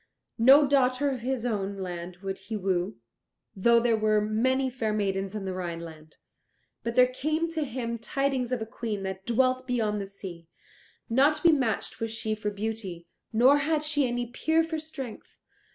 No 0.39 0.65
daughter 0.67 1.11
of 1.11 1.19
his 1.19 1.45
own 1.45 1.77
land 1.77 2.17
would 2.23 2.39
he 2.39 2.57
woo, 2.57 2.95
though 3.55 3.79
there 3.79 3.95
were 3.95 4.19
many 4.19 4.67
fair 4.67 4.93
maidens 4.93 5.35
in 5.35 5.45
the 5.45 5.53
Rhineland. 5.53 6.17
But 6.81 6.95
there 6.95 7.05
came 7.05 7.47
to 7.51 7.63
him 7.63 7.99
tidings 7.99 8.51
of 8.51 8.63
a 8.63 8.65
Queen 8.65 9.03
that 9.03 9.27
dwelt 9.27 9.67
beyond 9.67 10.01
the 10.01 10.07
sea; 10.07 10.47
not 11.07 11.35
to 11.35 11.43
be 11.43 11.51
matched 11.51 11.99
was 12.01 12.09
she 12.11 12.33
for 12.33 12.49
beauty, 12.49 13.05
nor 13.31 13.59
had 13.59 13.83
she 13.83 14.07
any 14.07 14.25
peer 14.25 14.63
for 14.63 14.79
strength. 14.79 15.37